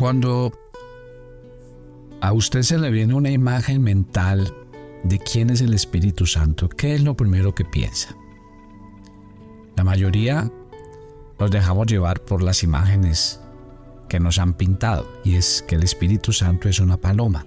Cuando 0.00 0.50
a 2.22 2.32
usted 2.32 2.62
se 2.62 2.78
le 2.78 2.90
viene 2.90 3.12
una 3.12 3.28
imagen 3.28 3.82
mental 3.82 4.50
de 5.04 5.18
quién 5.18 5.50
es 5.50 5.60
el 5.60 5.74
Espíritu 5.74 6.24
Santo, 6.24 6.70
¿qué 6.70 6.94
es 6.94 7.02
lo 7.02 7.14
primero 7.14 7.54
que 7.54 7.66
piensa? 7.66 8.16
La 9.76 9.84
mayoría 9.84 10.50
nos 11.38 11.50
dejamos 11.50 11.86
llevar 11.86 12.22
por 12.22 12.42
las 12.42 12.62
imágenes 12.62 13.42
que 14.08 14.18
nos 14.18 14.38
han 14.38 14.54
pintado 14.54 15.06
y 15.22 15.34
es 15.34 15.62
que 15.68 15.74
el 15.74 15.82
Espíritu 15.82 16.32
Santo 16.32 16.70
es 16.70 16.80
una 16.80 16.96
paloma. 16.96 17.44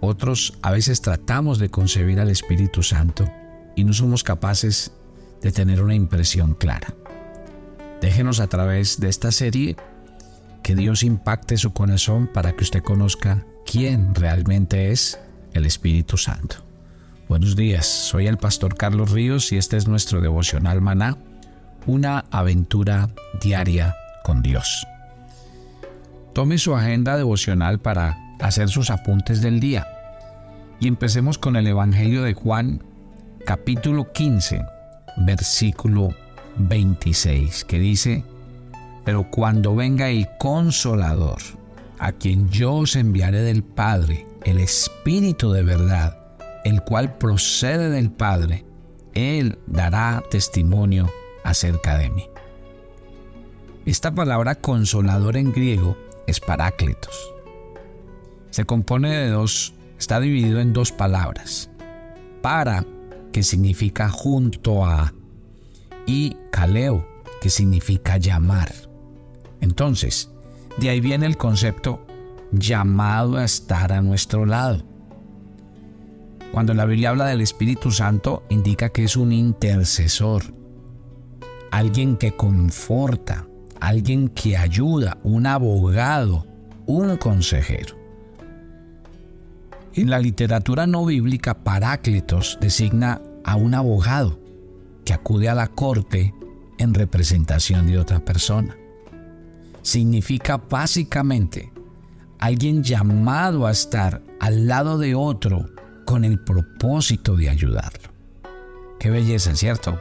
Otros 0.00 0.58
a 0.60 0.72
veces 0.72 1.02
tratamos 1.02 1.60
de 1.60 1.68
concebir 1.68 2.18
al 2.18 2.30
Espíritu 2.30 2.82
Santo 2.82 3.30
y 3.76 3.84
no 3.84 3.92
somos 3.92 4.24
capaces 4.24 4.90
de 5.40 5.52
tener 5.52 5.84
una 5.84 5.94
impresión 5.94 6.54
clara. 6.54 6.96
Déjenos 8.00 8.40
a 8.40 8.48
través 8.48 8.98
de 8.98 9.08
esta 9.08 9.30
serie 9.30 9.76
que 10.66 10.74
Dios 10.74 11.04
impacte 11.04 11.56
su 11.58 11.72
corazón 11.72 12.26
para 12.26 12.50
que 12.50 12.64
usted 12.64 12.82
conozca 12.82 13.46
quién 13.64 14.16
realmente 14.16 14.90
es 14.90 15.16
el 15.52 15.64
Espíritu 15.64 16.16
Santo. 16.16 16.56
Buenos 17.28 17.54
días, 17.54 17.86
soy 17.86 18.26
el 18.26 18.36
pastor 18.36 18.76
Carlos 18.76 19.12
Ríos 19.12 19.52
y 19.52 19.58
este 19.58 19.76
es 19.76 19.86
nuestro 19.86 20.20
devocional 20.20 20.80
maná, 20.80 21.18
una 21.86 22.24
aventura 22.32 23.10
diaria 23.40 23.94
con 24.24 24.42
Dios. 24.42 24.84
Tome 26.32 26.58
su 26.58 26.74
agenda 26.74 27.16
devocional 27.16 27.78
para 27.78 28.18
hacer 28.40 28.68
sus 28.68 28.90
apuntes 28.90 29.42
del 29.42 29.60
día 29.60 29.86
y 30.80 30.88
empecemos 30.88 31.38
con 31.38 31.54
el 31.54 31.68
Evangelio 31.68 32.24
de 32.24 32.34
Juan 32.34 32.82
capítulo 33.44 34.10
15 34.12 34.64
versículo 35.18 36.08
26 36.56 37.64
que 37.66 37.78
dice, 37.78 38.24
pero 39.06 39.30
cuando 39.30 39.76
venga 39.76 40.10
el 40.10 40.26
consolador, 40.36 41.38
a 42.00 42.10
quien 42.10 42.50
yo 42.50 42.74
os 42.74 42.96
enviaré 42.96 43.40
del 43.40 43.62
Padre, 43.62 44.26
el 44.42 44.58
Espíritu 44.58 45.52
de 45.52 45.62
verdad, 45.62 46.18
el 46.64 46.82
cual 46.82 47.16
procede 47.16 47.88
del 47.88 48.10
Padre, 48.10 48.64
Él 49.14 49.60
dará 49.68 50.24
testimonio 50.28 51.08
acerca 51.44 51.96
de 51.96 52.10
mí. 52.10 52.24
Esta 53.84 54.12
palabra 54.12 54.56
consolador 54.56 55.36
en 55.36 55.52
griego 55.52 55.96
es 56.26 56.40
paráclitos. 56.40 57.32
Se 58.50 58.64
compone 58.64 59.16
de 59.16 59.28
dos, 59.28 59.72
está 60.00 60.18
dividido 60.18 60.58
en 60.58 60.72
dos 60.72 60.90
palabras. 60.90 61.70
Para, 62.42 62.84
que 63.30 63.44
significa 63.44 64.08
junto 64.08 64.84
a, 64.84 65.14
y 66.06 66.36
kaleo, 66.50 67.06
que 67.40 67.50
significa 67.50 68.16
llamar. 68.16 68.85
Entonces, 69.60 70.30
de 70.78 70.90
ahí 70.90 71.00
viene 71.00 71.26
el 71.26 71.36
concepto 71.36 72.06
llamado 72.52 73.36
a 73.36 73.44
estar 73.44 73.92
a 73.92 74.02
nuestro 74.02 74.46
lado. 74.46 74.84
Cuando 76.52 76.74
la 76.74 76.84
Biblia 76.84 77.10
habla 77.10 77.26
del 77.26 77.40
Espíritu 77.40 77.90
Santo, 77.90 78.44
indica 78.48 78.88
que 78.90 79.04
es 79.04 79.16
un 79.16 79.32
intercesor, 79.32 80.44
alguien 81.70 82.16
que 82.16 82.32
conforta, 82.32 83.46
alguien 83.80 84.28
que 84.28 84.56
ayuda, 84.56 85.18
un 85.22 85.46
abogado, 85.46 86.46
un 86.86 87.16
consejero. 87.16 87.96
En 89.94 90.10
la 90.10 90.18
literatura 90.18 90.86
no 90.86 91.04
bíblica, 91.04 91.64
Paráclitos 91.64 92.58
designa 92.60 93.20
a 93.44 93.56
un 93.56 93.74
abogado 93.74 94.38
que 95.04 95.14
acude 95.14 95.48
a 95.48 95.54
la 95.54 95.68
corte 95.68 96.34
en 96.78 96.94
representación 96.94 97.86
de 97.86 97.98
otra 97.98 98.24
persona. 98.24 98.76
Significa 99.86 100.56
básicamente 100.56 101.72
alguien 102.40 102.82
llamado 102.82 103.68
a 103.68 103.70
estar 103.70 104.20
al 104.40 104.66
lado 104.66 104.98
de 104.98 105.14
otro 105.14 105.70
con 106.04 106.24
el 106.24 106.40
propósito 106.40 107.36
de 107.36 107.48
ayudarlo. 107.48 108.08
Qué 108.98 109.10
belleza, 109.10 109.54
¿cierto? 109.54 110.00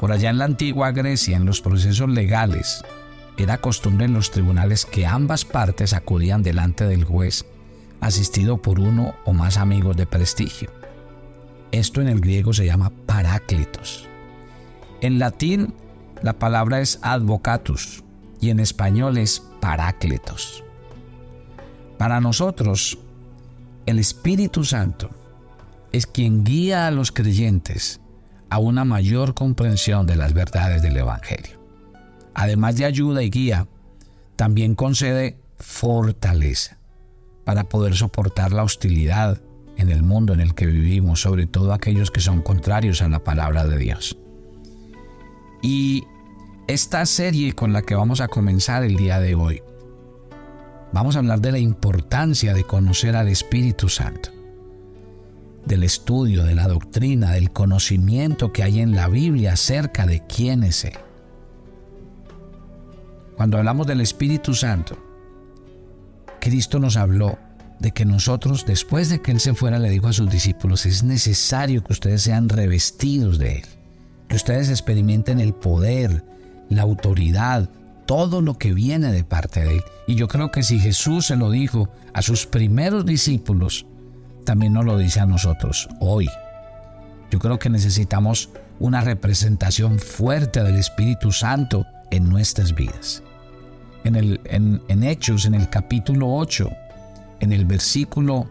Por 0.00 0.12
allá 0.12 0.30
en 0.30 0.38
la 0.38 0.46
antigua 0.46 0.92
Grecia, 0.92 1.36
en 1.36 1.44
los 1.44 1.60
procesos 1.60 2.08
legales, 2.08 2.82
era 3.36 3.58
costumbre 3.58 4.06
en 4.06 4.14
los 4.14 4.30
tribunales 4.30 4.86
que 4.86 5.04
ambas 5.04 5.44
partes 5.44 5.92
acudían 5.92 6.42
delante 6.42 6.86
del 6.86 7.04
juez, 7.04 7.44
asistido 8.00 8.62
por 8.62 8.80
uno 8.80 9.14
o 9.26 9.34
más 9.34 9.58
amigos 9.58 9.94
de 9.98 10.06
prestigio. 10.06 10.70
Esto 11.70 12.00
en 12.00 12.08
el 12.08 12.22
griego 12.22 12.54
se 12.54 12.64
llama 12.64 12.90
paráclitos. 13.04 14.08
En 15.02 15.18
latín, 15.18 15.74
la 16.22 16.32
palabra 16.32 16.80
es 16.80 16.98
advocatus 17.02 18.05
y 18.40 18.50
en 18.50 18.60
español 18.60 19.18
es 19.18 19.40
paráclitos. 19.60 20.62
Para 21.98 22.20
nosotros, 22.20 22.98
el 23.86 23.98
Espíritu 23.98 24.64
Santo 24.64 25.10
es 25.92 26.06
quien 26.06 26.44
guía 26.44 26.86
a 26.86 26.90
los 26.90 27.12
creyentes 27.12 28.00
a 28.50 28.58
una 28.58 28.84
mayor 28.84 29.34
comprensión 29.34 30.06
de 30.06 30.16
las 30.16 30.34
verdades 30.34 30.82
del 30.82 30.96
Evangelio. 30.96 31.58
Además 32.34 32.76
de 32.76 32.84
ayuda 32.84 33.22
y 33.22 33.30
guía, 33.30 33.66
también 34.36 34.74
concede 34.74 35.38
fortaleza 35.58 36.78
para 37.44 37.64
poder 37.64 37.96
soportar 37.96 38.52
la 38.52 38.62
hostilidad 38.62 39.40
en 39.76 39.90
el 39.90 40.02
mundo 40.02 40.34
en 40.34 40.40
el 40.40 40.54
que 40.54 40.66
vivimos, 40.66 41.20
sobre 41.20 41.46
todo 41.46 41.72
aquellos 41.72 42.10
que 42.10 42.20
son 42.20 42.42
contrarios 42.42 43.02
a 43.02 43.08
la 43.08 43.24
palabra 43.24 43.64
de 43.66 43.78
Dios. 43.78 44.18
Y 45.62 46.04
esta 46.66 47.06
serie 47.06 47.52
con 47.52 47.72
la 47.72 47.82
que 47.82 47.94
vamos 47.94 48.20
a 48.20 48.28
comenzar 48.28 48.82
el 48.82 48.96
día 48.96 49.20
de 49.20 49.36
hoy, 49.36 49.62
vamos 50.92 51.14
a 51.14 51.20
hablar 51.20 51.40
de 51.40 51.52
la 51.52 51.58
importancia 51.58 52.54
de 52.54 52.64
conocer 52.64 53.14
al 53.14 53.28
Espíritu 53.28 53.88
Santo, 53.88 54.30
del 55.64 55.84
estudio, 55.84 56.42
de 56.42 56.56
la 56.56 56.66
doctrina, 56.66 57.32
del 57.32 57.52
conocimiento 57.52 58.52
que 58.52 58.64
hay 58.64 58.80
en 58.80 58.96
la 58.96 59.08
Biblia 59.08 59.52
acerca 59.52 60.06
de 60.06 60.24
quién 60.26 60.64
es 60.64 60.84
Él. 60.84 60.98
Cuando 63.36 63.58
hablamos 63.58 63.86
del 63.86 64.00
Espíritu 64.00 64.54
Santo, 64.54 64.98
Cristo 66.40 66.80
nos 66.80 66.96
habló 66.96 67.38
de 67.78 67.92
que 67.92 68.04
nosotros, 68.04 68.64
después 68.66 69.08
de 69.08 69.20
que 69.20 69.30
Él 69.30 69.38
se 69.40 69.54
fuera, 69.54 69.78
le 69.78 69.90
dijo 69.90 70.08
a 70.08 70.12
sus 70.12 70.30
discípulos, 70.30 70.84
es 70.86 71.04
necesario 71.04 71.84
que 71.84 71.92
ustedes 71.92 72.22
sean 72.22 72.48
revestidos 72.48 73.38
de 73.38 73.58
Él, 73.58 73.64
que 74.28 74.36
ustedes 74.36 74.68
experimenten 74.68 75.38
el 75.38 75.54
poder, 75.54 76.24
la 76.68 76.82
autoridad, 76.82 77.68
todo 78.06 78.40
lo 78.40 78.58
que 78.58 78.72
viene 78.72 79.12
de 79.12 79.24
parte 79.24 79.64
de 79.64 79.76
Él. 79.76 79.82
Y 80.06 80.14
yo 80.14 80.28
creo 80.28 80.50
que 80.50 80.62
si 80.62 80.78
Jesús 80.78 81.26
se 81.26 81.36
lo 81.36 81.50
dijo 81.50 81.88
a 82.12 82.22
sus 82.22 82.46
primeros 82.46 83.04
discípulos, 83.04 83.86
también 84.44 84.72
nos 84.72 84.84
lo 84.84 84.96
dice 84.96 85.20
a 85.20 85.26
nosotros 85.26 85.88
hoy. 86.00 86.28
Yo 87.30 87.38
creo 87.38 87.58
que 87.58 87.68
necesitamos 87.68 88.50
una 88.78 89.00
representación 89.00 89.98
fuerte 89.98 90.62
del 90.62 90.76
Espíritu 90.76 91.32
Santo 91.32 91.84
en 92.10 92.28
nuestras 92.28 92.74
vidas. 92.74 93.22
En, 94.04 94.14
el, 94.14 94.40
en, 94.44 95.02
Hechos, 95.02 95.46
en 95.46 95.54
el 95.54 95.68
capítulo 95.68 96.32
8, 96.32 96.70
en 97.40 97.52
el 97.52 97.64
versículo, 97.64 98.48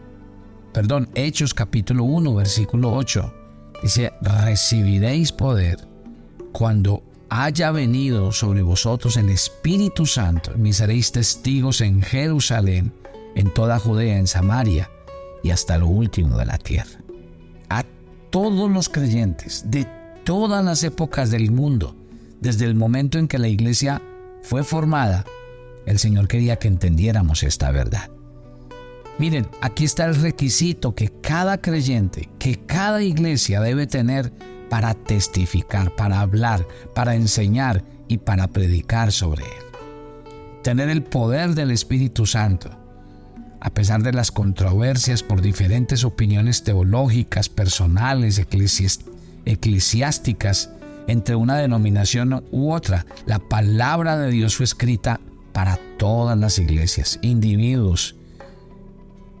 perdón, 0.72 1.08
Hechos 1.14 1.54
capítulo 1.54 2.04
1, 2.04 2.34
versículo 2.34 2.92
8, 2.92 3.34
dice, 3.82 4.12
recibiréis 4.20 5.32
poder 5.32 5.78
cuando 6.52 7.02
haya 7.28 7.70
venido 7.70 8.32
sobre 8.32 8.62
vosotros 8.62 9.16
el 9.16 9.28
Espíritu 9.28 10.06
Santo, 10.06 10.52
me 10.56 10.72
seréis 10.72 11.12
testigos 11.12 11.80
en 11.80 12.02
Jerusalén, 12.02 12.92
en 13.34 13.52
toda 13.52 13.78
Judea, 13.78 14.18
en 14.18 14.26
Samaria 14.26 14.90
y 15.42 15.50
hasta 15.50 15.78
lo 15.78 15.88
último 15.88 16.36
de 16.38 16.46
la 16.46 16.58
tierra. 16.58 17.00
A 17.68 17.84
todos 18.30 18.70
los 18.70 18.88
creyentes 18.88 19.64
de 19.70 19.86
todas 20.24 20.64
las 20.64 20.82
épocas 20.82 21.30
del 21.30 21.50
mundo, 21.50 21.94
desde 22.40 22.64
el 22.64 22.74
momento 22.74 23.18
en 23.18 23.28
que 23.28 23.38
la 23.38 23.48
iglesia 23.48 24.02
fue 24.42 24.64
formada, 24.64 25.24
el 25.86 25.98
Señor 25.98 26.28
quería 26.28 26.56
que 26.56 26.68
entendiéramos 26.68 27.42
esta 27.42 27.70
verdad. 27.70 28.10
Miren, 29.18 29.48
aquí 29.62 29.84
está 29.84 30.04
el 30.04 30.16
requisito 30.16 30.94
que 30.94 31.08
cada 31.22 31.58
creyente, 31.58 32.28
que 32.38 32.58
cada 32.66 33.02
iglesia 33.02 33.60
debe 33.60 33.86
tener 33.86 34.32
para 34.68 34.94
testificar, 34.94 35.94
para 35.94 36.20
hablar, 36.20 36.66
para 36.94 37.14
enseñar 37.14 37.84
y 38.08 38.18
para 38.18 38.48
predicar 38.48 39.12
sobre 39.12 39.44
Él. 39.44 39.64
Tener 40.62 40.88
el 40.88 41.02
poder 41.02 41.54
del 41.54 41.70
Espíritu 41.70 42.26
Santo, 42.26 42.70
a 43.60 43.70
pesar 43.70 44.02
de 44.02 44.12
las 44.12 44.30
controversias 44.30 45.22
por 45.22 45.40
diferentes 45.40 46.04
opiniones 46.04 46.62
teológicas, 46.64 47.48
personales, 47.48 48.38
eclesiásticas, 49.44 50.70
entre 51.08 51.36
una 51.36 51.56
denominación 51.56 52.44
u 52.50 52.72
otra, 52.72 53.06
la 53.26 53.38
palabra 53.38 54.18
de 54.18 54.30
Dios 54.30 54.56
fue 54.56 54.64
escrita 54.64 55.20
para 55.52 55.78
todas 55.98 56.36
las 56.36 56.58
iglesias, 56.58 57.18
individuos, 57.22 58.16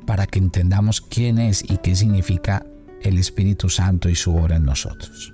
para 0.06 0.26
que 0.26 0.38
entendamos 0.38 1.00
quién 1.00 1.38
es 1.38 1.62
y 1.68 1.78
qué 1.78 1.96
significa 1.96 2.64
el 3.02 3.18
Espíritu 3.18 3.68
Santo 3.68 4.08
y 4.08 4.14
su 4.14 4.34
obra 4.36 4.56
en 4.56 4.64
nosotros. 4.64 5.32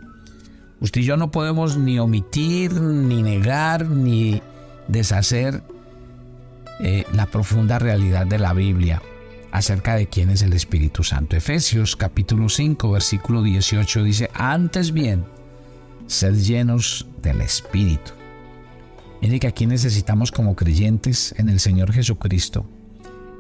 Usted 0.81 1.01
y 1.01 1.05
yo 1.05 1.17
no 1.17 1.31
podemos 1.31 1.77
ni 1.77 1.99
omitir, 1.99 2.73
ni 2.73 3.23
negar, 3.23 3.89
ni 3.89 4.43
deshacer 4.89 5.63
eh, 6.81 7.05
la 7.13 7.27
profunda 7.27 7.79
realidad 7.79 8.27
de 8.27 8.39
la 8.39 8.53
Biblia 8.53 9.01
acerca 9.53 9.95
de 9.95 10.09
quién 10.09 10.31
es 10.31 10.43
el 10.43 10.55
Espíritu 10.55 11.05
Santo. 11.05 11.37
Efesios 11.37 11.95
capítulo 11.95 12.49
5 12.49 12.91
versículo 12.91 13.43
18 13.43 14.03
dice, 14.03 14.31
antes 14.35 14.93
bien, 14.93 15.25
sed 16.07 16.35
llenos 16.35 17.07
del 17.23 17.43
Espíritu. 17.43 18.13
Mire 19.21 19.39
que 19.39 19.47
aquí 19.47 19.67
necesitamos 19.67 20.33
como 20.33 20.57
creyentes 20.57 21.33
en 21.39 21.49
el 21.49 21.61
Señor 21.61 21.93
Jesucristo 21.93 22.67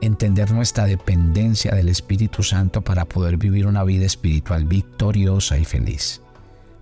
entender 0.02 0.50
nuestra 0.50 0.84
dependencia 0.84 1.74
del 1.74 1.88
Espíritu 1.88 2.42
Santo 2.42 2.82
para 2.82 3.04
poder 3.06 3.36
vivir 3.36 3.66
una 3.66 3.84
vida 3.84 4.04
espiritual 4.04 4.64
victoriosa 4.64 5.58
y 5.58 5.64
feliz, 5.64 6.20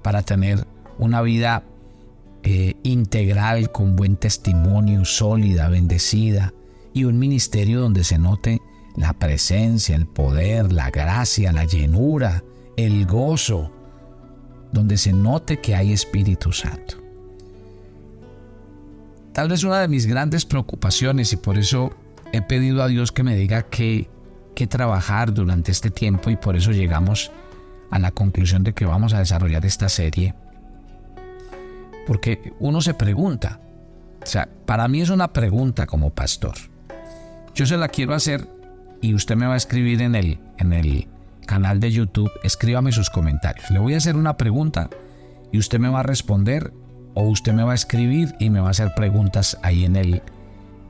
para 0.03 0.23
tener 0.23 0.67
una 0.99 1.21
vida 1.21 1.63
eh, 2.43 2.75
integral 2.83 3.71
con 3.71 3.95
buen 3.95 4.17
testimonio, 4.17 5.05
sólida, 5.05 5.69
bendecida 5.69 6.55
y 6.95 7.05
un 7.05 7.19
ministerio 7.19 7.81
donde 7.81 8.05
se 8.05 8.19
note 8.19 8.61
la 8.97 9.13
presencia, 9.13 9.95
el 9.95 10.07
poder, 10.07 10.73
la 10.73 10.91
gracia, 10.91 11.53
la 11.53 11.67
llenura, 11.67 12.43
el 12.77 13.05
gozo, 13.05 13.71
donde 14.73 14.97
se 14.97 15.13
note 15.13 15.61
que 15.61 15.75
hay 15.75 15.93
Espíritu 15.93 16.53
Santo. 16.53 16.97
Tal 19.33 19.49
vez 19.49 19.63
una 19.63 19.81
de 19.81 19.89
mis 19.89 20.07
grandes 20.07 20.47
preocupaciones 20.47 21.33
y 21.35 21.37
por 21.37 21.59
eso 21.59 21.93
he 22.33 22.43
pedido 22.43 22.83
a 22.83 22.89
Dios 22.89 23.13
que 23.13 23.23
me 23.23 23.37
diga 23.37 23.63
qué, 23.63 24.09
qué 24.55 24.67
trabajar 24.67 25.33
durante 25.33 25.73
este 25.73 25.91
tiempo 25.91 26.31
y 26.31 26.37
por 26.37 26.57
eso 26.57 26.73
llegamos 26.73 27.31
a 27.91 27.99
la 27.99 28.13
conclusión 28.13 28.63
de 28.63 28.73
que 28.73 28.87
vamos 28.87 29.15
a 29.15 29.19
desarrollar 29.19 29.67
esta 29.67 29.89
serie. 29.89 30.35
Porque 32.07 32.53
uno 32.59 32.81
se 32.81 32.95
pregunta, 32.95 33.61
o 34.23 34.27
sea, 34.27 34.49
para 34.67 34.89
mí 34.89 35.01
es 35.01 35.11
una 35.11 35.33
pregunta 35.33 35.87
como 35.87 36.11
pastor. 36.11 36.55
Yo 37.55 37.67
se 37.67 37.77
la 37.77 37.89
quiero 37.89 38.15
hacer 38.15 38.49
y 39.01 39.15
usted 39.15 39.37
me 39.37 39.47
va 39.47 39.55
a 39.55 39.57
escribir 39.57 40.03
en 40.03 40.15
el, 40.15 40.39
en 40.59 40.73
el 40.73 41.09
canal 41.47 41.81
de 41.81 41.91
YouTube, 41.91 42.31
escríbame 42.45 42.93
sus 42.93 43.11
comentarios. 43.11 43.71
Le 43.71 43.79
voy 43.79 43.95
a 43.95 43.97
hacer 43.97 44.17
una 44.17 44.37
pregunta 44.37 44.89
y 45.53 45.59
usted 45.59 45.81
me 45.81 45.89
va 45.89 46.01
a 46.01 46.05
responder 46.05 46.73
o 47.15 47.25
usted 47.25 47.53
me 47.53 47.65
va 47.65 47.73
a 47.73 47.75
escribir 47.75 48.35
y 48.39 48.51
me 48.51 48.61
va 48.61 48.69
a 48.69 48.71
hacer 48.71 48.93
preguntas 48.95 49.59
ahí 49.63 49.85
en 49.85 49.97
el 49.97 50.23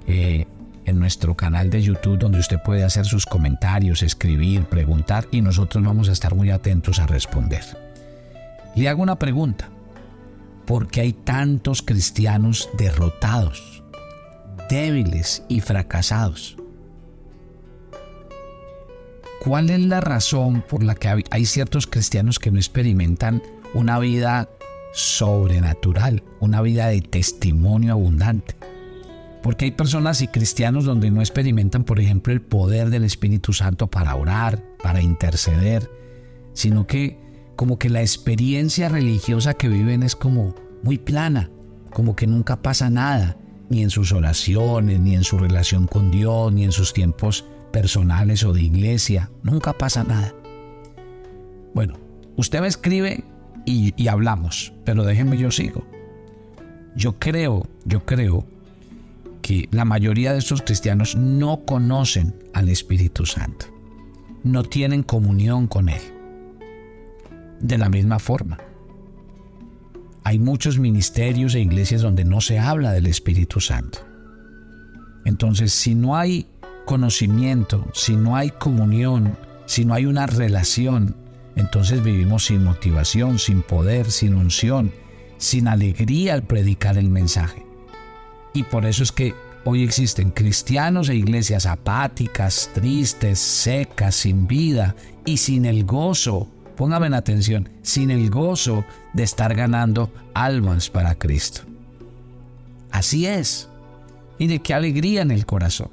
eh, 0.06 0.46
en 0.84 0.98
nuestro 0.98 1.36
canal 1.36 1.70
de 1.70 1.82
YouTube 1.82 2.18
donde 2.18 2.38
usted 2.38 2.60
puede 2.62 2.84
hacer 2.84 3.04
sus 3.06 3.26
comentarios, 3.26 4.02
escribir, 4.02 4.64
preguntar 4.64 5.26
y 5.30 5.40
nosotros 5.40 5.84
vamos 5.84 6.08
a 6.08 6.12
estar 6.12 6.34
muy 6.34 6.50
atentos 6.50 6.98
a 6.98 7.06
responder. 7.06 7.64
Le 8.74 8.88
hago 8.88 9.02
una 9.02 9.18
pregunta. 9.18 9.68
¿Por 10.66 10.88
qué 10.88 11.00
hay 11.00 11.12
tantos 11.12 11.82
cristianos 11.82 12.68
derrotados, 12.78 13.82
débiles 14.68 15.42
y 15.48 15.60
fracasados? 15.60 16.56
¿Cuál 19.40 19.70
es 19.70 19.80
la 19.80 20.00
razón 20.00 20.62
por 20.68 20.82
la 20.82 20.94
que 20.94 21.24
hay 21.30 21.46
ciertos 21.46 21.86
cristianos 21.86 22.38
que 22.38 22.50
no 22.50 22.58
experimentan 22.58 23.42
una 23.72 23.98
vida 23.98 24.48
sobrenatural, 24.92 26.22
una 26.40 26.60
vida 26.60 26.88
de 26.88 27.00
testimonio 27.00 27.94
abundante? 27.94 28.59
Porque 29.42 29.64
hay 29.64 29.70
personas 29.70 30.20
y 30.20 30.28
cristianos 30.28 30.84
donde 30.84 31.10
no 31.10 31.20
experimentan, 31.20 31.84
por 31.84 31.98
ejemplo, 31.98 32.32
el 32.32 32.42
poder 32.42 32.90
del 32.90 33.04
Espíritu 33.04 33.52
Santo 33.52 33.87
para 33.87 34.14
orar, 34.14 34.62
para 34.82 35.00
interceder, 35.00 35.90
sino 36.52 36.87
que 36.87 37.19
como 37.56 37.78
que 37.78 37.88
la 37.88 38.00
experiencia 38.00 38.88
religiosa 38.88 39.54
que 39.54 39.69
viven 39.69 40.02
es 40.02 40.16
como 40.16 40.54
muy 40.82 40.98
plana, 40.98 41.50
como 41.92 42.16
que 42.16 42.26
nunca 42.26 42.62
pasa 42.62 42.90
nada, 42.90 43.37
ni 43.69 43.82
en 43.82 43.90
sus 43.90 44.12
oraciones, 44.12 45.00
ni 45.00 45.14
en 45.14 45.25
su 45.25 45.38
relación 45.38 45.87
con 45.87 46.10
Dios, 46.10 46.52
ni 46.52 46.64
en 46.64 46.72
sus 46.72 46.92
tiempos 46.92 47.44
personales 47.70 48.44
o 48.44 48.52
de 48.52 48.62
iglesia, 48.62 49.31
nunca 49.42 49.72
pasa 49.72 50.04
nada. 50.04 50.34
Bueno, 51.75 51.94
usted 52.37 52.60
me 52.60 52.66
escribe 52.66 53.25
y, 53.64 53.94
y 53.96 54.08
hablamos, 54.08 54.72
pero 54.84 55.04
déjenme 55.04 55.37
yo 55.37 55.50
sigo. 55.50 55.87
Yo 56.96 57.19
creo, 57.19 57.66
yo 57.84 58.04
creo 58.04 58.44
que 59.40 59.69
la 59.70 59.84
mayoría 59.84 60.32
de 60.32 60.38
estos 60.38 60.62
cristianos 60.62 61.16
no 61.16 61.64
conocen 61.64 62.34
al 62.52 62.69
Espíritu 62.69 63.26
Santo, 63.26 63.66
no 64.42 64.62
tienen 64.62 65.02
comunión 65.02 65.66
con 65.66 65.88
Él. 65.88 66.02
De 67.60 67.78
la 67.78 67.88
misma 67.88 68.19
forma, 68.19 68.58
hay 70.25 70.38
muchos 70.38 70.78
ministerios 70.78 71.54
e 71.54 71.60
iglesias 71.60 72.02
donde 72.02 72.25
no 72.25 72.40
se 72.40 72.58
habla 72.58 72.92
del 72.92 73.06
Espíritu 73.06 73.60
Santo. 73.60 73.98
Entonces, 75.25 75.72
si 75.72 75.94
no 75.94 76.16
hay 76.16 76.46
conocimiento, 76.87 77.87
si 77.94 78.16
no 78.16 78.37
hay 78.37 78.50
comunión, 78.50 79.37
si 79.66 79.84
no 79.84 79.94
hay 79.94 80.06
una 80.06 80.26
relación, 80.26 81.16
entonces 81.56 82.02
vivimos 82.02 82.46
sin 82.46 82.64
motivación, 82.64 83.38
sin 83.38 83.62
poder, 83.62 84.10
sin 84.10 84.34
unción, 84.34 84.92
sin 85.37 85.69
alegría 85.69 86.34
al 86.34 86.42
predicar 86.42 86.96
el 86.96 87.08
mensaje. 87.08 87.69
Y 88.52 88.64
por 88.64 88.85
eso 88.87 89.02
es 89.02 89.12
que 89.12 89.35
hoy 89.64 89.85
existen 89.85 90.31
cristianos 90.31 91.08
e 91.08 91.14
iglesias 91.14 91.67
apáticas, 91.67 92.70
tristes, 92.75 93.38
secas, 93.38 94.14
sin 94.14 94.47
vida 94.47 94.97
y 95.25 95.37
sin 95.37 95.64
el 95.64 95.85
gozo, 95.85 96.49
póngame 96.76 97.06
en 97.06 97.14
atención, 97.14 97.69
sin 97.82 98.11
el 98.11 98.31
gozo 98.31 98.85
de 99.12 99.23
estar 99.23 99.55
ganando 99.55 100.11
almas 100.35 100.91
para 100.91 101.14
Cristo. 101.14 101.62
Así 102.91 103.26
es. 103.26 103.69
Y 104.38 104.47
de 104.47 104.61
qué 104.61 104.75
alegría 104.75 105.23
en 105.23 105.31
el 105.31 105.47
corazón. 105.47 105.91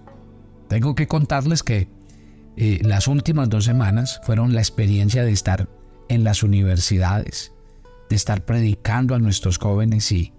Tengo 0.69 0.95
que 0.95 1.07
contarles 1.07 1.63
que 1.63 1.87
eh, 2.55 2.79
las 2.81 3.07
últimas 3.07 3.49
dos 3.49 3.65
semanas 3.65 4.19
fueron 4.23 4.53
la 4.53 4.61
experiencia 4.61 5.23
de 5.23 5.31
estar 5.31 5.69
en 6.09 6.23
las 6.23 6.41
universidades, 6.43 7.51
de 8.09 8.15
estar 8.15 8.45
predicando 8.45 9.13
a 9.13 9.19
nuestros 9.19 9.57
jóvenes 9.57 10.11
y, 10.11 10.33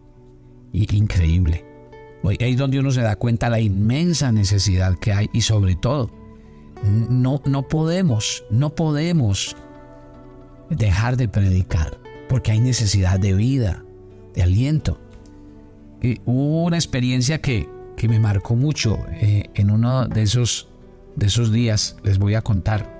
y 0.72 0.96
increíble. 0.96 1.67
Ahí 2.24 2.52
es 2.52 2.56
donde 2.56 2.78
uno 2.78 2.90
se 2.90 3.00
da 3.00 3.16
cuenta 3.16 3.48
la 3.48 3.60
inmensa 3.60 4.32
necesidad 4.32 4.98
que 4.98 5.12
hay 5.12 5.30
y 5.32 5.42
sobre 5.42 5.76
todo, 5.76 6.10
no, 7.10 7.40
no 7.44 7.68
podemos, 7.68 8.44
no 8.50 8.74
podemos 8.74 9.56
dejar 10.70 11.16
de 11.16 11.28
predicar 11.28 11.98
porque 12.28 12.52
hay 12.52 12.60
necesidad 12.60 13.18
de 13.18 13.34
vida, 13.34 13.84
de 14.34 14.42
aliento. 14.42 15.00
Y 16.02 16.20
hubo 16.24 16.64
una 16.64 16.76
experiencia 16.76 17.40
que, 17.40 17.68
que 17.96 18.08
me 18.08 18.20
marcó 18.20 18.54
mucho 18.54 18.98
eh, 19.12 19.50
en 19.54 19.70
uno 19.70 20.06
de 20.06 20.22
esos, 20.22 20.68
de 21.16 21.26
esos 21.26 21.50
días, 21.50 21.96
les 22.04 22.18
voy 22.18 22.34
a 22.34 22.42
contar. 22.42 22.96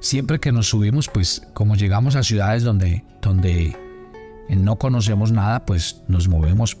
Siempre 0.00 0.40
que 0.40 0.50
nos 0.50 0.68
subimos, 0.68 1.08
pues 1.08 1.46
como 1.52 1.76
llegamos 1.76 2.16
a 2.16 2.24
ciudades 2.24 2.64
donde, 2.64 3.04
donde 3.20 3.76
no 4.48 4.76
conocemos 4.76 5.30
nada, 5.30 5.64
pues 5.64 6.02
nos 6.08 6.26
movemos 6.28 6.74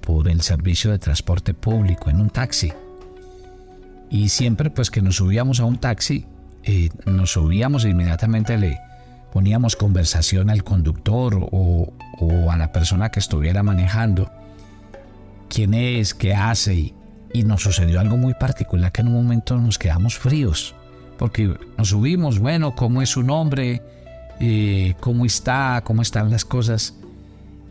por, 0.00 0.28
el 0.28 0.40
servicio 0.42 0.90
de 0.90 0.98
transporte 0.98 1.54
público 1.54 2.10
en 2.10 2.20
un 2.20 2.30
taxi. 2.30 2.72
Y 4.10 4.28
siempre 4.28 4.70
pues 4.70 4.90
que 4.90 5.02
nos 5.02 5.16
subíamos 5.16 5.60
a 5.60 5.64
un 5.64 5.78
taxi, 5.78 6.26
eh, 6.64 6.90
nos 7.06 7.32
subíamos 7.32 7.84
e 7.84 7.90
inmediatamente 7.90 8.58
le 8.58 8.78
poníamos 9.32 9.76
conversación 9.76 10.50
al 10.50 10.64
conductor 10.64 11.48
o, 11.50 11.92
o, 12.18 12.50
a 12.50 12.56
la 12.56 12.72
persona 12.72 13.10
que 13.10 13.20
estuviera 13.20 13.62
manejando. 13.62 14.30
¿Quién 15.48 15.74
es? 15.74 16.12
¿Qué 16.14 16.34
hace? 16.34 16.74
Y, 16.74 16.94
y 17.32 17.44
nos 17.44 17.62
sucedió 17.62 18.00
algo 18.00 18.16
muy 18.16 18.34
particular 18.34 18.92
que 18.92 19.00
en 19.00 19.08
un 19.08 19.14
momento 19.14 19.56
nos 19.56 19.78
quedamos 19.78 20.18
fríos. 20.18 20.74
Porque 21.18 21.56
nos 21.78 21.88
subimos, 21.88 22.38
bueno, 22.38 22.74
¿cómo 22.74 23.00
es 23.00 23.10
su 23.10 23.22
nombre? 23.22 23.82
Eh, 24.40 24.94
¿Cómo 25.00 25.24
está? 25.24 25.82
¿Cómo 25.84 26.02
están 26.02 26.30
las 26.30 26.44
cosas? 26.44 26.94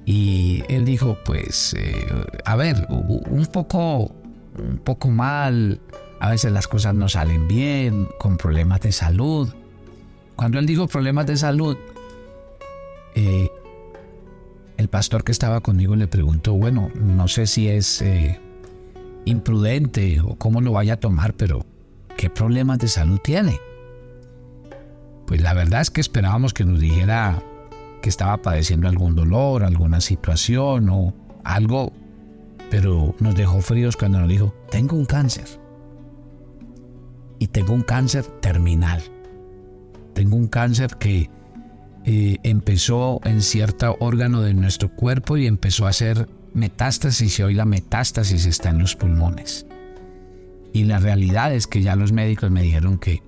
Y 0.05 0.63
él 0.67 0.85
dijo, 0.85 1.17
pues, 1.23 1.75
eh, 1.77 2.07
a 2.45 2.55
ver, 2.55 2.87
un 2.89 3.45
poco, 3.51 4.11
un 4.57 4.77
poco 4.83 5.09
mal, 5.09 5.79
a 6.19 6.29
veces 6.29 6.51
las 6.51 6.67
cosas 6.67 6.93
no 6.95 7.07
salen 7.07 7.47
bien, 7.47 8.07
con 8.19 8.37
problemas 8.37 8.81
de 8.81 8.91
salud. 8.91 9.49
Cuando 10.35 10.59
él 10.59 10.65
dijo 10.65 10.87
problemas 10.87 11.27
de 11.27 11.37
salud, 11.37 11.77
eh, 13.15 13.49
el 14.77 14.87
pastor 14.87 15.23
que 15.23 15.31
estaba 15.31 15.61
conmigo 15.61 15.95
le 15.95 16.07
preguntó, 16.07 16.53
bueno, 16.53 16.89
no 16.95 17.27
sé 17.27 17.45
si 17.45 17.67
es 17.67 18.01
eh, 18.01 18.39
imprudente 19.25 20.19
o 20.21 20.35
cómo 20.35 20.61
lo 20.61 20.71
vaya 20.71 20.93
a 20.93 20.99
tomar, 20.99 21.33
pero 21.35 21.65
¿qué 22.17 22.29
problemas 22.29 22.79
de 22.79 22.87
salud 22.87 23.19
tiene? 23.19 23.59
Pues 25.27 25.41
la 25.41 25.53
verdad 25.53 25.81
es 25.81 25.91
que 25.91 26.01
esperábamos 26.01 26.53
que 26.53 26.65
nos 26.65 26.79
dijera 26.79 27.43
que 28.01 28.09
estaba 28.09 28.41
padeciendo 28.41 28.87
algún 28.87 29.15
dolor, 29.15 29.63
alguna 29.63 30.01
situación 30.01 30.89
o 30.89 31.13
algo, 31.43 31.93
pero 32.69 33.15
nos 33.19 33.35
dejó 33.35 33.61
fríos 33.61 33.97
cuando 33.97 34.19
nos 34.19 34.29
dijo, 34.29 34.53
tengo 34.69 34.95
un 34.95 35.05
cáncer. 35.05 35.45
Y 37.39 37.47
tengo 37.47 37.73
un 37.73 37.81
cáncer 37.81 38.25
terminal. 38.41 39.01
Tengo 40.13 40.35
un 40.35 40.47
cáncer 40.47 40.97
que 40.97 41.29
eh, 42.05 42.37
empezó 42.43 43.19
en 43.23 43.41
cierto 43.41 43.95
órgano 43.99 44.41
de 44.41 44.53
nuestro 44.53 44.89
cuerpo 44.89 45.37
y 45.37 45.47
empezó 45.47 45.85
a 45.85 45.89
hacer 45.89 46.29
metástasis 46.53 47.39
y 47.39 47.43
hoy 47.43 47.53
la 47.53 47.65
metástasis 47.65 48.45
está 48.45 48.69
en 48.69 48.79
los 48.79 48.95
pulmones. 48.95 49.65
Y 50.73 50.85
la 50.85 50.99
realidad 50.99 51.53
es 51.53 51.67
que 51.67 51.81
ya 51.81 51.95
los 51.95 52.11
médicos 52.11 52.49
me 52.51 52.63
dijeron 52.63 52.97
que 52.97 53.21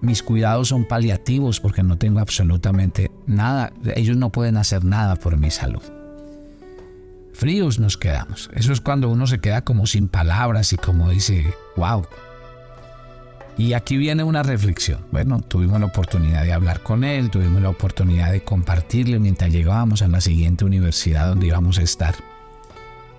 mis 0.00 0.22
cuidados 0.22 0.68
son 0.68 0.84
paliativos 0.84 1.60
porque 1.60 1.82
no 1.82 1.98
tengo 1.98 2.20
absolutamente 2.20 3.10
nada. 3.26 3.72
Ellos 3.94 4.16
no 4.16 4.30
pueden 4.30 4.56
hacer 4.56 4.84
nada 4.84 5.16
por 5.16 5.36
mi 5.36 5.50
salud. 5.50 5.82
Fríos 7.32 7.78
nos 7.78 7.98
quedamos. 7.98 8.50
Eso 8.54 8.72
es 8.72 8.80
cuando 8.80 9.10
uno 9.10 9.26
se 9.26 9.40
queda 9.40 9.62
como 9.62 9.86
sin 9.86 10.08
palabras 10.08 10.72
y 10.72 10.76
como 10.76 11.10
dice, 11.10 11.54
wow. 11.76 12.06
Y 13.58 13.72
aquí 13.72 13.96
viene 13.96 14.22
una 14.22 14.42
reflexión. 14.42 15.00
Bueno, 15.12 15.40
tuvimos 15.40 15.80
la 15.80 15.86
oportunidad 15.86 16.44
de 16.44 16.52
hablar 16.52 16.82
con 16.82 17.04
él, 17.04 17.30
tuvimos 17.30 17.62
la 17.62 17.70
oportunidad 17.70 18.32
de 18.32 18.42
compartirle 18.42 19.18
mientras 19.18 19.50
llegábamos 19.50 20.02
a 20.02 20.08
la 20.08 20.20
siguiente 20.20 20.64
universidad 20.64 21.28
donde 21.28 21.46
íbamos 21.48 21.78
a 21.78 21.82
estar. 21.82 22.14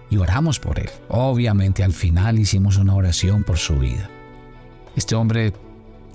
Y 0.10 0.18
oramos 0.18 0.60
por 0.60 0.80
él. 0.80 0.90
Obviamente 1.10 1.84
al 1.84 1.94
final 1.94 2.40
hicimos 2.40 2.78
una 2.78 2.96
oración 2.96 3.44
por 3.44 3.58
su 3.58 3.78
vida. 3.78 4.10
Este 4.96 5.16
hombre 5.16 5.54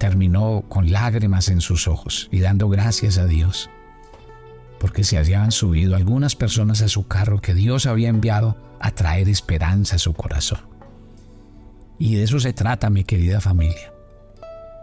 terminó 0.02 0.64
con 0.68 0.90
lágrimas 0.90 1.48
en 1.48 1.60
sus 1.60 1.86
ojos 1.86 2.28
y 2.32 2.40
dando 2.40 2.68
gracias 2.68 3.18
a 3.18 3.26
Dios, 3.26 3.70
porque 4.80 5.04
se 5.04 5.16
habían 5.16 5.52
subido 5.52 5.94
algunas 5.94 6.34
personas 6.34 6.82
a 6.82 6.88
su 6.88 7.06
carro 7.06 7.40
que 7.40 7.54
Dios 7.54 7.86
había 7.86 8.08
enviado 8.08 8.56
a 8.80 8.90
traer 8.90 9.28
esperanza 9.28 9.94
a 9.94 10.00
su 10.00 10.12
corazón. 10.12 10.58
Y 12.00 12.16
de 12.16 12.24
eso 12.24 12.40
se 12.40 12.52
trata, 12.52 12.90
mi 12.90 13.04
querida 13.04 13.40
familia. 13.40 13.92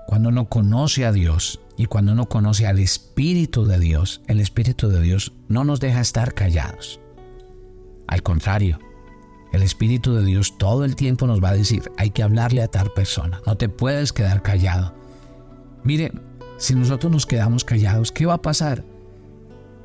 Cuando 0.08 0.30
uno 0.30 0.46
conoce 0.48 1.06
a 1.06 1.12
Dios 1.12 1.60
y 1.76 1.88
cuando 1.88 2.14
uno 2.14 2.30
conoce 2.30 2.66
al 2.66 2.80
Espíritu 2.80 3.66
de 3.66 3.78
Dios, 3.78 4.22
el 4.28 4.40
Espíritu 4.40 4.88
de 4.88 5.02
Dios 5.02 5.34
no 5.50 5.66
nos 5.66 5.82
deja 5.82 6.00
estar 6.00 6.34
callados. 6.34 7.02
Al 8.08 8.24
contrario, 8.24 8.80
el 9.52 9.64
Espíritu 9.64 10.14
de 10.14 10.24
Dios 10.24 10.58
todo 10.58 10.86
el 10.86 10.96
tiempo 10.96 11.28
nos 11.28 11.44
va 11.44 11.50
a 11.50 11.56
decir, 11.56 11.92
hay 11.98 12.12
que 12.12 12.24
hablarle 12.24 12.62
a 12.62 12.70
tal 12.70 12.94
persona, 12.94 13.42
no 13.46 13.58
te 13.58 13.68
puedes 13.68 14.14
quedar 14.14 14.42
callado, 14.44 14.98
Mire, 15.84 16.12
si 16.58 16.76
nosotros 16.76 17.12
nos 17.12 17.26
quedamos 17.26 17.64
callados, 17.64 18.12
¿qué 18.12 18.26
va 18.26 18.36
a 18.36 18.42
pasar? 18.42 18.84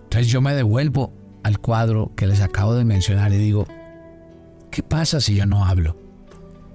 Entonces 0.05 0.31
yo 0.31 0.41
me 0.41 0.55
devuelvo 0.55 1.13
al 1.43 1.59
cuadro 1.59 2.13
que 2.17 2.27
les 2.27 2.41
acabo 2.41 2.75
de 2.75 2.85
mencionar 2.85 3.33
y 3.33 3.39
digo, 3.39 3.67
¿qué 4.71 4.83
pasa 4.83 5.21
si 5.21 5.35
yo 5.37 5.47
no 5.47 5.65
hablo? 5.65 5.97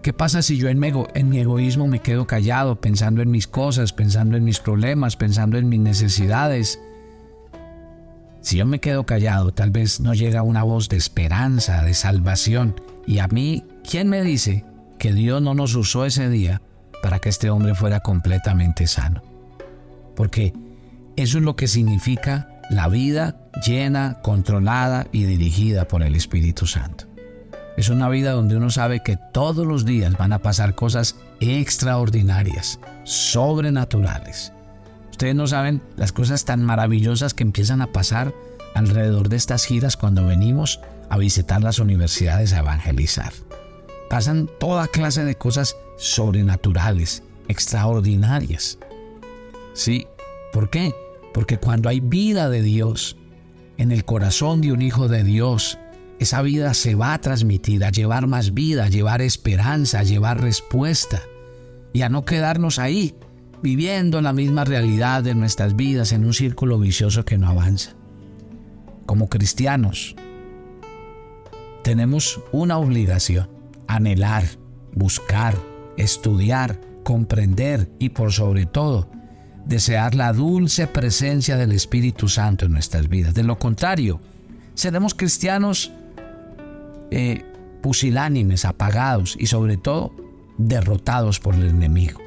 ¿Qué 0.02 0.14
pasa 0.14 0.42
si 0.42 0.58
yo 0.58 0.70
en 0.70 0.80
mi, 0.80 0.92
en 1.14 1.30
mi 1.30 1.40
egoísmo 1.40 1.86
me 1.88 2.00
quedo 2.00 2.26
callado, 2.26 2.80
pensando 2.80 3.22
en 3.22 3.30
mis 3.30 3.48
cosas, 3.48 3.92
pensando 3.92 4.38
en 4.38 4.46
mis 4.46 4.60
problemas, 4.60 5.18
pensando 5.18 5.58
en 5.58 5.68
mis 5.68 5.82
necesidades? 5.82 6.80
Si 8.42 8.58
yo 8.58 8.66
me 8.66 8.80
quedo 8.80 9.06
callado, 9.06 9.52
tal 9.52 9.72
vez 9.72 10.00
no 10.00 10.14
llega 10.14 10.44
una 10.44 10.64
voz 10.64 10.88
de 10.88 10.96
esperanza, 10.96 11.84
de 11.84 11.94
salvación. 11.94 12.80
Y 13.06 13.20
a 13.20 13.28
mí, 13.28 13.66
¿quién 13.84 14.08
me 14.08 14.22
dice 14.24 14.64
que 14.98 15.12
Dios 15.12 15.42
no 15.42 15.54
nos 15.54 15.76
usó 15.76 16.06
ese 16.06 16.30
día 16.30 16.62
para 17.02 17.20
que 17.20 17.30
este 17.30 17.50
hombre 17.50 17.76
fuera 17.76 18.02
completamente 18.02 18.88
sano. 18.88 19.22
Porque 20.16 20.54
eso 21.16 21.38
es 21.38 21.44
lo 21.44 21.56
que 21.56 21.68
significa 21.68 22.50
la 22.70 22.88
vida 22.88 23.50
llena, 23.66 24.20
controlada 24.22 25.08
y 25.12 25.24
dirigida 25.24 25.88
por 25.88 26.04
el 26.04 26.16
Espíritu 26.16 26.68
Santo. 26.68 27.06
Es 27.78 27.90
una 27.90 28.10
vida 28.10 28.32
donde 28.32 28.58
uno 28.58 28.70
sabe 28.70 29.02
que 29.02 29.18
todos 29.32 29.66
los 29.66 29.86
días 29.86 30.18
van 30.18 30.34
a 30.34 30.40
pasar 30.40 30.76
cosas 30.76 31.16
extraordinarias, 31.40 32.80
sobrenaturales. 33.06 34.52
Ustedes 35.12 35.36
no 35.36 35.48
saben 35.48 35.82
las 35.96 36.12
cosas 36.12 36.46
tan 36.46 36.64
maravillosas 36.64 37.34
que 37.34 37.44
empiezan 37.44 37.82
a 37.82 37.92
pasar 37.92 38.34
alrededor 38.76 39.30
de 39.30 39.38
estas 39.38 39.66
giras 39.66 39.98
cuando 39.98 40.26
venimos 40.26 40.80
a 41.10 41.18
visitar 41.18 41.62
las 41.62 41.80
universidades 41.80 42.54
a 42.54 42.60
evangelizar. 42.60 43.34
Pasan 44.10 44.50
toda 44.60 44.88
clase 44.88 45.24
de 45.24 45.36
cosas 45.36 45.78
sobrenaturales, 45.98 47.24
extraordinarias. 47.48 48.80
¿Sí? 49.74 50.08
¿Por 50.52 50.70
qué? 50.70 50.94
Porque 51.34 51.58
cuando 51.58 51.90
hay 51.90 52.00
vida 52.00 52.50
de 52.50 52.62
Dios 52.62 53.18
en 53.78 53.92
el 53.92 54.04
corazón 54.04 54.62
de 54.62 54.74
un 54.74 54.82
hijo 54.82 55.08
de 55.08 55.24
Dios, 55.24 55.78
esa 56.20 56.42
vida 56.42 56.74
se 56.74 56.96
va 56.96 57.14
a 57.14 57.22
transmitir, 57.22 57.86
a 57.86 57.92
llevar 57.92 58.28
más 58.28 58.54
vida, 58.54 58.86
a 58.86 58.90
llevar 58.90 59.22
esperanza, 59.22 60.00
a 60.00 60.04
llevar 60.04 60.42
respuesta 60.42 61.22
y 61.94 62.02
a 62.02 62.10
no 62.10 62.26
quedarnos 62.26 62.78
ahí 62.78 63.16
viviendo 63.62 64.22
la 64.22 64.34
misma 64.34 64.66
realidad 64.66 65.24
de 65.24 65.36
nuestras 65.36 65.76
vidas 65.76 66.12
en 66.12 66.26
un 66.26 66.34
círculo 66.34 66.80
vicioso 66.80 67.26
que 67.26 67.38
no 67.38 67.48
avanza. 67.48 67.96
Como 69.06 69.30
cristianos, 69.30 70.16
tenemos 71.84 72.42
una 72.52 72.78
obligación, 72.78 73.50
anhelar, 73.90 74.46
buscar, 74.94 75.56
estudiar, 75.98 76.80
comprender 77.04 77.92
y 77.98 78.10
por 78.10 78.32
sobre 78.32 78.68
todo, 78.68 79.10
desear 79.66 80.14
la 80.14 80.32
dulce 80.32 80.86
presencia 80.86 81.58
del 81.58 81.72
Espíritu 81.72 82.30
Santo 82.30 82.66
en 82.66 82.72
nuestras 82.72 83.10
vidas. 83.10 83.34
De 83.34 83.44
lo 83.44 83.58
contrario, 83.58 84.22
seremos 84.76 85.16
cristianos 85.16 85.92
eh, 87.10 87.44
pusilánimes, 87.82 88.64
apagados 88.64 89.36
y 89.40 89.48
sobre 89.48 89.78
todo 89.78 90.14
derrotados 90.60 91.40
por 91.40 91.56
el 91.56 91.68
enemigo. 91.68 92.20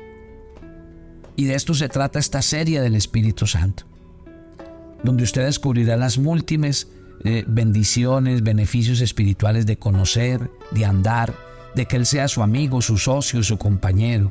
Y 1.36 1.44
de 1.44 1.54
esto 1.54 1.74
se 1.74 1.88
trata 1.88 2.18
esta 2.18 2.42
serie 2.42 2.80
del 2.80 2.96
Espíritu 2.96 3.46
Santo, 3.46 3.84
donde 5.04 5.22
usted 5.22 5.44
descubrirá 5.44 5.96
las 5.96 6.18
múltiples 6.18 6.88
eh, 7.24 7.44
bendiciones, 7.46 8.42
beneficios 8.42 9.00
espirituales 9.00 9.64
de 9.64 9.78
conocer, 9.78 10.50
de 10.72 10.84
andar, 10.84 11.32
de 11.74 11.86
que 11.86 11.96
Él 11.96 12.06
sea 12.06 12.28
su 12.28 12.42
amigo, 12.42 12.82
su 12.82 12.98
socio, 12.98 13.42
su 13.42 13.58
compañero, 13.58 14.30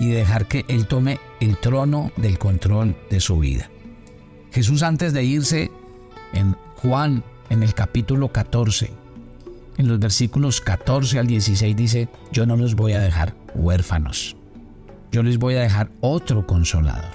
y 0.00 0.08
de 0.08 0.16
dejar 0.16 0.46
que 0.46 0.64
Él 0.68 0.86
tome 0.86 1.20
el 1.40 1.56
trono 1.58 2.10
del 2.16 2.38
control 2.38 2.96
de 3.10 3.20
su 3.20 3.38
vida. 3.38 3.70
Jesús 4.50 4.82
antes 4.82 5.12
de 5.12 5.24
irse 5.24 5.70
en 6.32 6.56
Juan, 6.76 7.22
en 7.50 7.62
el 7.62 7.74
capítulo 7.74 8.32
14, 8.32 8.90
en 9.76 9.88
los 9.88 9.98
versículos 9.98 10.60
14 10.60 11.18
al 11.18 11.26
16 11.26 11.76
dice, 11.76 12.08
yo 12.32 12.46
no 12.46 12.56
los 12.56 12.74
voy 12.74 12.92
a 12.92 13.00
dejar 13.00 13.34
huérfanos, 13.54 14.36
yo 15.10 15.22
les 15.22 15.38
voy 15.38 15.54
a 15.54 15.60
dejar 15.60 15.90
otro 16.00 16.46
consolador. 16.46 17.12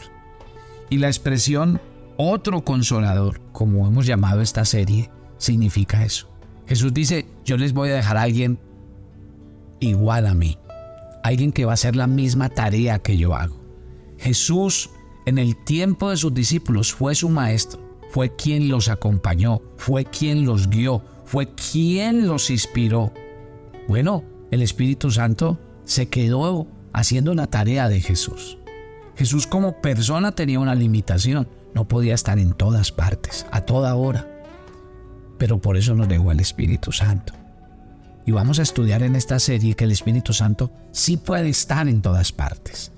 Y 0.90 0.98
la 0.98 1.08
expresión 1.08 1.80
otro 2.22 2.66
consolador, 2.66 3.40
como 3.54 3.88
hemos 3.88 4.06
llamado 4.06 4.42
esta 4.42 4.66
serie, 4.66 5.10
significa 5.38 6.04
eso. 6.04 6.30
Jesús 6.68 6.94
dice, 6.94 7.26
yo 7.46 7.56
les 7.56 7.72
voy 7.72 7.92
a 7.92 7.96
dejar 7.96 8.18
a 8.18 8.24
alguien 8.24 8.60
igual 9.80 10.28
a 10.28 10.34
mí. 10.34 10.58
Alguien 11.24 11.52
que 11.52 11.66
va 11.66 11.72
a 11.72 11.74
hacer 11.74 11.96
la 11.96 12.08
misma 12.08 12.50
tarea 12.50 13.00
que 13.00 13.18
yo 13.18 13.36
hago. 13.36 13.58
Jesús 14.18 14.90
en 15.26 15.38
el 15.38 15.56
tiempo 15.64 16.10
de 16.10 16.18
sus 16.18 16.34
discípulos 16.34 16.94
fue 16.94 17.14
su 17.16 17.30
maestro, 17.30 17.80
fue 18.10 18.36
quien 18.36 18.70
los 18.70 18.90
acompañó, 18.90 19.62
fue 19.78 20.06
quien 20.06 20.46
los 20.46 20.70
guió, 20.70 21.04
fue 21.26 21.54
quien 21.54 22.28
los 22.28 22.50
inspiró. 22.50 23.14
Bueno, 23.88 24.24
el 24.52 24.62
Espíritu 24.62 25.12
Santo 25.12 25.60
se 25.84 26.10
quedó 26.10 26.68
haciendo 26.94 27.36
la 27.36 27.48
tarea 27.48 27.90
de 27.90 28.02
Jesús. 28.02 28.58
Jesús 29.16 29.46
como 29.46 29.82
persona 29.82 30.32
tenía 30.32 30.60
una 30.60 30.76
limitación, 30.76 31.48
no 31.74 31.88
podía 31.88 32.16
estar 32.16 32.40
en 32.40 32.54
todas 32.54 32.92
partes, 32.92 33.46
a 33.52 33.62
toda 33.62 33.96
hora. 33.96 34.28
Pero 35.38 35.60
por 35.60 35.78
eso 35.78 35.94
nos 35.94 36.08
dejó 36.08 36.32
el 36.32 36.40
Espíritu 36.40 36.92
Santo. 36.92 37.34
Y 38.26 38.32
vamos 38.32 38.60
a 38.60 38.64
estudiar 38.64 39.04
en 39.04 39.16
esta 39.16 39.40
serie 39.40 39.76
que 39.76 39.86
el 39.86 39.92
Espíritu 39.92 40.34
Santo 40.34 40.72
sí 40.92 41.18
puede 41.18 41.50
estar 41.50 41.88
en 41.88 42.02
todas 42.02 42.32
partes. 42.32 42.92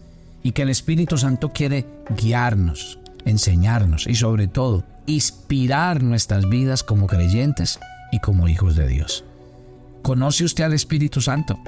Y 0.43 0.51
que 0.51 0.63
el 0.63 0.69
Espíritu 0.69 1.17
Santo 1.17 1.49
quiere 1.49 1.85
guiarnos, 2.17 2.99
enseñarnos 3.25 4.07
y 4.07 4.15
sobre 4.15 4.47
todo 4.47 4.83
inspirar 5.05 6.03
nuestras 6.03 6.49
vidas 6.49 6.83
como 6.83 7.07
creyentes 7.07 7.79
y 8.11 8.19
como 8.19 8.47
hijos 8.47 8.75
de 8.75 8.87
Dios. 8.87 9.23
¿Conoce 10.01 10.43
usted 10.43 10.63
al 10.63 10.73
Espíritu 10.73 11.21
Santo? 11.21 11.59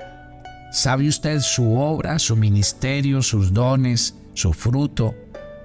¿Sabe 0.72 1.08
usted 1.08 1.40
su 1.40 1.78
obra, 1.78 2.18
su 2.20 2.36
ministerio, 2.36 3.22
sus 3.22 3.54
dones, 3.54 4.16
su 4.34 4.54
fruto? 4.54 5.14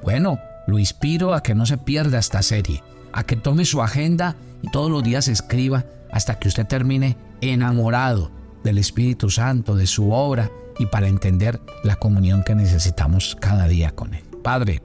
Bueno, 0.02 0.38
lo 0.66 0.78
inspiro 0.78 1.32
a 1.32 1.42
que 1.42 1.54
no 1.54 1.64
se 1.64 1.78
pierda 1.78 2.18
esta 2.18 2.42
serie, 2.42 2.82
a 3.12 3.24
que 3.24 3.36
tome 3.36 3.64
su 3.64 3.82
agenda 3.82 4.36
y 4.62 4.70
todos 4.70 4.90
los 4.90 5.02
días 5.02 5.28
escriba 5.28 5.84
hasta 6.12 6.38
que 6.38 6.48
usted 6.48 6.66
termine 6.66 7.16
enamorado 7.40 8.30
del 8.64 8.78
Espíritu 8.78 9.30
Santo, 9.30 9.76
de 9.76 9.86
su 9.86 10.12
obra 10.12 10.50
y 10.78 10.86
para 10.86 11.08
entender 11.08 11.60
la 11.82 11.96
comunión 11.96 12.42
que 12.44 12.54
necesitamos 12.54 13.36
cada 13.40 13.66
día 13.68 13.92
con 13.92 14.14
Él. 14.14 14.24
Padre, 14.42 14.82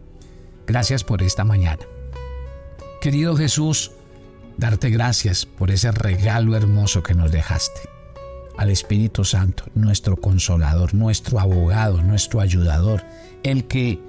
gracias 0.66 1.04
por 1.04 1.22
esta 1.22 1.44
mañana. 1.44 1.84
Querido 3.02 3.36
Jesús, 3.36 3.92
darte 4.58 4.90
gracias 4.90 5.46
por 5.46 5.72
ese 5.72 5.92
regalo 5.92 6.56
hermoso 6.56 7.04
que 7.04 7.14
nos 7.14 7.32
dejaste. 7.32 7.82
Al 8.58 8.70
Espíritu 8.70 9.26
Santo, 9.26 9.66
nuestro 9.74 10.16
consolador, 10.16 10.94
nuestro 10.94 11.40
abogado, 11.40 12.02
nuestro 12.02 12.40
ayudador, 12.40 13.04
el 13.42 13.66
que 13.66 14.00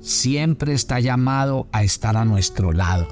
siempre 0.00 0.74
está 0.74 1.00
llamado 1.00 1.66
a 1.72 1.82
estar 1.82 2.16
a 2.16 2.24
nuestro 2.24 2.72
lado, 2.72 3.08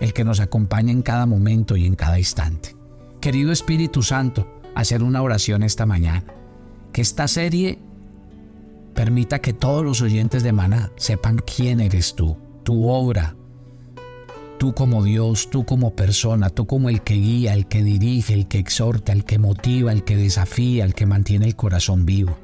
el 0.00 0.12
que 0.12 0.24
nos 0.24 0.40
acompaña 0.40 0.90
en 0.90 1.02
cada 1.02 1.26
momento 1.26 1.76
y 1.76 1.86
en 1.86 1.96
cada 1.96 2.18
instante. 2.18 2.79
Querido 3.20 3.52
Espíritu 3.52 4.02
Santo, 4.02 4.48
hacer 4.74 5.02
una 5.02 5.22
oración 5.22 5.62
esta 5.62 5.86
mañana. 5.86 6.24
Que 6.92 7.02
esta 7.02 7.28
serie 7.28 7.78
permita 8.94 9.40
que 9.40 9.52
todos 9.52 9.84
los 9.84 10.00
oyentes 10.00 10.42
de 10.42 10.52
Maná 10.52 10.90
sepan 10.96 11.38
quién 11.38 11.80
eres 11.80 12.14
tú, 12.14 12.36
tu 12.64 12.88
obra, 12.88 13.36
tú 14.58 14.74
como 14.74 15.04
Dios, 15.04 15.50
tú 15.50 15.64
como 15.64 15.94
persona, 15.94 16.50
tú 16.50 16.66
como 16.66 16.88
el 16.88 17.02
que 17.02 17.14
guía, 17.14 17.54
el 17.54 17.66
que 17.66 17.84
dirige, 17.84 18.34
el 18.34 18.48
que 18.48 18.58
exhorta, 18.58 19.12
el 19.12 19.24
que 19.24 19.38
motiva, 19.38 19.92
el 19.92 20.02
que 20.02 20.16
desafía, 20.16 20.84
el 20.84 20.94
que 20.94 21.06
mantiene 21.06 21.46
el 21.46 21.56
corazón 21.56 22.06
vivo. 22.06 22.36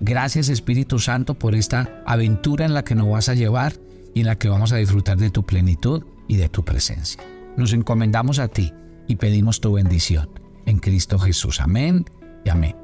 Gracias 0.00 0.48
Espíritu 0.48 0.98
Santo 0.98 1.34
por 1.34 1.54
esta 1.54 2.02
aventura 2.06 2.64
en 2.64 2.74
la 2.74 2.84
que 2.84 2.94
nos 2.94 3.08
vas 3.08 3.28
a 3.28 3.34
llevar 3.34 3.74
y 4.14 4.20
en 4.20 4.26
la 4.26 4.36
que 4.36 4.48
vamos 4.48 4.72
a 4.72 4.76
disfrutar 4.76 5.18
de 5.18 5.30
tu 5.30 5.44
plenitud 5.44 6.04
y 6.26 6.36
de 6.36 6.48
tu 6.48 6.64
presencia. 6.64 7.22
Nos 7.56 7.72
encomendamos 7.72 8.38
a 8.38 8.48
ti 8.48 8.72
y 9.10 9.16
pedimos 9.16 9.60
tu 9.60 9.72
bendición 9.72 10.30
en 10.66 10.78
Cristo 10.78 11.18
Jesús. 11.18 11.60
Amén 11.60 12.04
y 12.44 12.48
amén. 12.48 12.76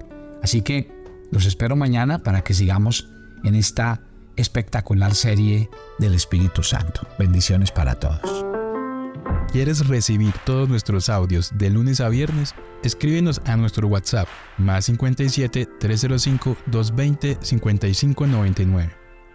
Así 0.43 0.61
que 0.61 0.91
los 1.31 1.47
espero 1.47 1.77
mañana 1.77 2.25
para 2.25 2.43
que 2.43 2.53
sigamos 2.53 3.09
en 3.45 3.55
esta 3.55 4.03
espectacular 4.35 5.15
serie 5.15 5.71
del 6.01 6.15
Espíritu 6.15 6.65
Santo. 6.65 7.07
Bendiciones 7.17 7.71
para 7.71 7.95
todos. 7.95 8.45
¿Quieres 9.53 9.87
recibir 9.87 10.35
todos 10.45 10.69
nuestros 10.69 11.09
audios 11.09 11.53
de 11.57 11.71
lunes 11.71 12.01
a 12.01 12.09
viernes? 12.09 12.57
Escríbenos 12.83 13.41
a 13.45 13.57
nuestro 13.57 13.87
WhatsApp 13.87 14.27
más 14.59 14.87
57 14.87 15.69
305 15.79 16.57
220 16.67 17.39
5599. 17.41 18.93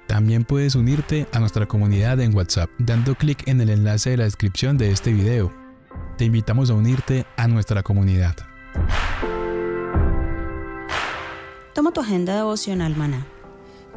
También 0.08 0.44
puedes 0.44 0.76
unirte 0.76 1.26
a 1.32 1.40
nuestra 1.40 1.68
comunidad 1.68 2.20
en 2.20 2.36
WhatsApp 2.36 2.70
dando 2.80 3.16
clic 3.16 3.48
en 3.48 3.62
el 3.62 3.70
enlace 3.70 4.10
de 4.10 4.18
la 4.18 4.24
descripción 4.26 4.78
de 4.78 4.92
este 4.92 5.14
video. 5.14 5.61
Te 6.22 6.26
invitamos 6.26 6.70
a 6.70 6.76
unirte 6.76 7.26
a 7.36 7.48
nuestra 7.48 7.82
comunidad. 7.82 8.36
Toma 11.74 11.92
tu 11.92 12.02
agenda 12.02 12.36
devocional, 12.36 12.96
maná 12.96 13.26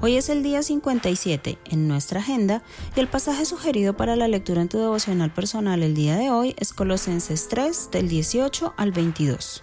Hoy 0.01 0.17
es 0.17 0.31
el 0.31 0.43
día 0.43 0.63
57 0.63 1.59
en 1.67 1.87
nuestra 1.87 2.21
agenda 2.21 2.63
y 2.97 3.01
el 3.01 3.09
pasaje 3.09 3.45
sugerido 3.45 3.95
para 3.99 4.17
la 4.17 4.27
lectura 4.27 4.63
en 4.63 4.71
tu 4.71 4.79
devocional 4.79 5.35
personal 5.35 5.83
el 5.83 5.95
día 5.95 6.17
de 6.17 6.31
hoy 6.31 6.55
es 6.59 6.73
Colosenses 6.73 7.49
3 7.51 7.91
del 7.93 8.09
18 8.09 8.73
al 8.75 8.91
22. 8.91 9.63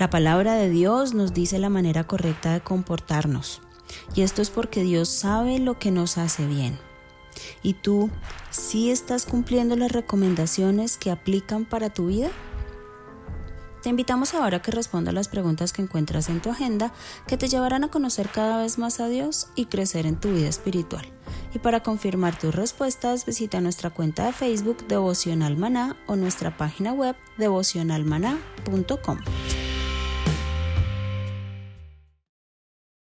La 0.00 0.10
palabra 0.10 0.54
de 0.54 0.70
Dios 0.70 1.14
nos 1.14 1.34
dice 1.34 1.60
la 1.60 1.68
manera 1.68 2.02
correcta 2.02 2.52
de 2.52 2.62
comportarnos 2.62 3.62
y 4.16 4.22
esto 4.22 4.42
es 4.42 4.50
porque 4.50 4.82
Dios 4.82 5.08
sabe 5.08 5.60
lo 5.60 5.78
que 5.78 5.92
nos 5.92 6.18
hace 6.18 6.48
bien. 6.48 6.76
¿Y 7.62 7.74
tú 7.74 8.10
sí 8.50 8.90
estás 8.90 9.26
cumpliendo 9.26 9.76
las 9.76 9.92
recomendaciones 9.92 10.96
que 10.96 11.10
aplican 11.10 11.64
para 11.64 11.90
tu 11.90 12.06
vida? 12.06 12.30
Te 13.84 13.90
invitamos 13.90 14.32
ahora 14.32 14.56
a 14.56 14.62
que 14.62 14.70
respondas 14.70 15.12
las 15.12 15.28
preguntas 15.28 15.74
que 15.74 15.82
encuentras 15.82 16.30
en 16.30 16.40
tu 16.40 16.48
agenda 16.48 16.94
que 17.26 17.36
te 17.36 17.48
llevarán 17.48 17.84
a 17.84 17.90
conocer 17.90 18.30
cada 18.30 18.62
vez 18.62 18.78
más 18.78 18.98
a 18.98 19.08
Dios 19.08 19.48
y 19.56 19.66
crecer 19.66 20.06
en 20.06 20.16
tu 20.16 20.32
vida 20.32 20.48
espiritual. 20.48 21.04
Y 21.54 21.58
para 21.58 21.82
confirmar 21.82 22.38
tus 22.38 22.54
respuestas, 22.54 23.26
visita 23.26 23.60
nuestra 23.60 23.90
cuenta 23.90 24.24
de 24.24 24.32
Facebook 24.32 24.86
Devocional 24.88 25.58
Maná 25.58 25.96
o 26.06 26.16
nuestra 26.16 26.56
página 26.56 26.94
web 26.94 27.14
devocionalmaná.com. 27.36 29.18